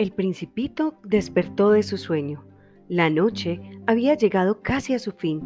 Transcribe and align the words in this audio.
El 0.00 0.12
principito 0.12 0.94
despertó 1.04 1.72
de 1.72 1.82
su 1.82 1.98
sueño. 1.98 2.42
La 2.88 3.10
noche 3.10 3.60
había 3.86 4.14
llegado 4.14 4.62
casi 4.62 4.94
a 4.94 4.98
su 4.98 5.12
fin. 5.12 5.42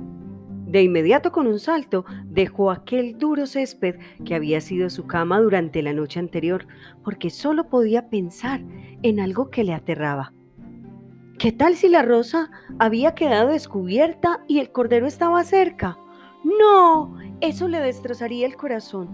De 0.68 0.80
inmediato 0.80 1.32
con 1.32 1.48
un 1.48 1.58
salto 1.58 2.04
dejó 2.26 2.70
aquel 2.70 3.18
duro 3.18 3.48
césped 3.48 3.96
que 4.24 4.36
había 4.36 4.60
sido 4.60 4.90
su 4.90 5.08
cama 5.08 5.40
durante 5.40 5.82
la 5.82 5.92
noche 5.92 6.20
anterior, 6.20 6.68
porque 7.02 7.30
solo 7.30 7.68
podía 7.68 8.10
pensar 8.10 8.60
en 9.02 9.18
algo 9.18 9.50
que 9.50 9.64
le 9.64 9.74
aterraba. 9.74 10.32
¿Qué 11.36 11.50
tal 11.50 11.74
si 11.74 11.88
la 11.88 12.02
rosa 12.02 12.52
había 12.78 13.16
quedado 13.16 13.48
descubierta 13.48 14.44
y 14.46 14.60
el 14.60 14.70
cordero 14.70 15.08
estaba 15.08 15.42
cerca? 15.42 15.98
No, 16.44 17.16
eso 17.40 17.66
le 17.66 17.80
destrozaría 17.80 18.46
el 18.46 18.54
corazón. 18.54 19.08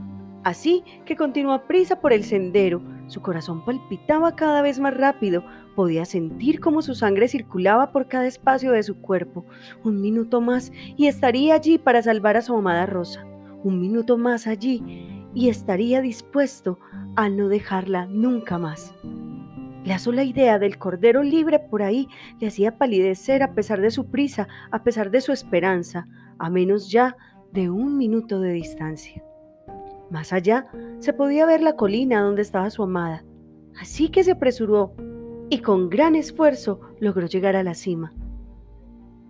Así 0.44 0.84
que 1.06 1.16
continuó 1.16 1.54
a 1.54 1.66
prisa 1.66 1.98
por 2.02 2.12
el 2.12 2.24
sendero. 2.24 2.82
Su 3.10 3.22
corazón 3.22 3.64
palpitaba 3.64 4.36
cada 4.36 4.62
vez 4.62 4.78
más 4.78 4.96
rápido. 4.96 5.42
Podía 5.74 6.04
sentir 6.04 6.60
cómo 6.60 6.80
su 6.80 6.94
sangre 6.94 7.26
circulaba 7.26 7.90
por 7.90 8.06
cada 8.06 8.28
espacio 8.28 8.70
de 8.70 8.84
su 8.84 9.00
cuerpo. 9.00 9.44
Un 9.82 10.00
minuto 10.00 10.40
más 10.40 10.70
y 10.96 11.08
estaría 11.08 11.56
allí 11.56 11.76
para 11.76 12.02
salvar 12.02 12.36
a 12.36 12.42
su 12.42 12.54
amada 12.54 12.86
Rosa. 12.86 13.26
Un 13.64 13.80
minuto 13.80 14.16
más 14.16 14.46
allí 14.46 15.26
y 15.34 15.48
estaría 15.48 16.00
dispuesto 16.00 16.78
a 17.16 17.28
no 17.28 17.48
dejarla 17.48 18.06
nunca 18.06 18.58
más. 18.58 18.94
La 19.84 19.98
sola 19.98 20.22
idea 20.22 20.60
del 20.60 20.78
cordero 20.78 21.24
libre 21.24 21.58
por 21.58 21.82
ahí 21.82 22.06
le 22.38 22.46
hacía 22.46 22.78
palidecer 22.78 23.42
a 23.42 23.54
pesar 23.54 23.80
de 23.80 23.90
su 23.90 24.08
prisa, 24.08 24.46
a 24.70 24.84
pesar 24.84 25.10
de 25.10 25.20
su 25.20 25.32
esperanza, 25.32 26.06
a 26.38 26.48
menos 26.48 26.92
ya 26.92 27.16
de 27.50 27.70
un 27.70 27.96
minuto 27.96 28.40
de 28.40 28.52
distancia. 28.52 29.24
Más 30.10 30.32
allá 30.32 30.66
se 31.00 31.12
podía 31.12 31.46
ver 31.46 31.62
la 31.62 31.76
colina 31.76 32.22
donde 32.22 32.42
estaba 32.42 32.70
su 32.70 32.82
amada, 32.82 33.24
así 33.80 34.10
que 34.10 34.22
se 34.22 34.32
apresuró 34.32 34.94
y 35.48 35.60
con 35.60 35.90
gran 35.90 36.14
esfuerzo 36.14 36.80
logró 37.00 37.26
llegar 37.26 37.56
a 37.56 37.62
la 37.62 37.74
cima. 37.74 38.12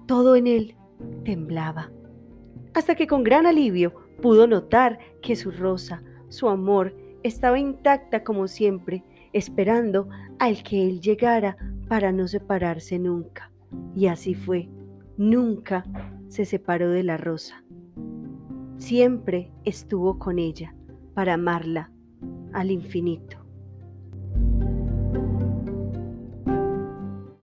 Todo 0.07 0.37
en 0.37 0.47
él 0.47 0.77
temblaba, 1.25 1.91
hasta 2.75 2.95
que 2.95 3.07
con 3.07 3.23
gran 3.23 3.47
alivio 3.47 3.95
pudo 4.21 4.47
notar 4.47 4.99
que 5.23 5.37
su 5.37 5.51
rosa, 5.51 6.03
su 6.29 6.49
amor, 6.49 6.95
estaba 7.23 7.59
intacta 7.59 8.25
como 8.25 8.49
siempre, 8.49 9.05
esperando 9.33 10.09
al 10.39 10.63
que 10.63 10.89
él 10.89 11.01
llegara 11.01 11.57
para 11.89 12.13
no 12.13 12.29
separarse 12.29 12.99
nunca. 12.99 13.51
Y 13.95 14.07
así 14.07 14.35
fue, 14.35 14.69
nunca 15.17 15.85
se 16.29 16.45
separó 16.45 16.91
de 16.91 17.05
la 17.05 17.17
rosa 17.17 17.63
siempre 18.81 19.53
estuvo 19.65 20.19
con 20.19 20.39
ella 20.39 20.75
para 21.21 21.35
amarla 21.35 21.93
al 22.55 22.71
infinito. 22.71 23.40